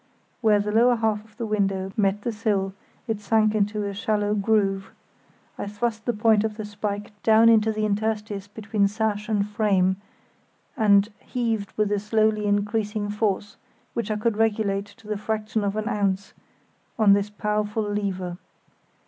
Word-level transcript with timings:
Where 0.41 0.59
the 0.59 0.71
lower 0.71 0.95
half 0.95 1.23
of 1.25 1.37
the 1.37 1.45
window 1.45 1.91
met 1.95 2.23
the 2.23 2.31
sill 2.31 2.73
it 3.07 3.21
sank 3.21 3.53
into 3.53 3.85
a 3.85 3.93
shallow 3.93 4.33
groove. 4.33 4.89
I 5.59 5.67
thrust 5.67 6.05
the 6.07 6.11
point 6.13 6.43
of 6.43 6.57
the 6.57 6.65
spike 6.65 7.11
down 7.21 7.49
into 7.49 7.71
the 7.71 7.85
interstice 7.85 8.47
between 8.47 8.87
sash 8.87 9.29
and 9.29 9.47
frame 9.47 9.97
and 10.75 11.07
heaved 11.19 11.71
with 11.77 11.91
a 11.91 11.99
slowly 11.99 12.47
increasing 12.47 13.11
force, 13.11 13.57
which 13.93 14.09
I 14.09 14.15
could 14.15 14.37
regulate 14.37 14.85
to 14.87 15.07
the 15.07 15.19
fraction 15.19 15.63
of 15.63 15.75
an 15.75 15.87
ounce, 15.87 16.33
on 16.97 17.13
this 17.13 17.29
powerful 17.29 17.83
lever. 17.83 18.39